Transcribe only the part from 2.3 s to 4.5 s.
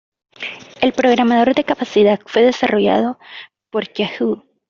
desarrollado por Yahoo.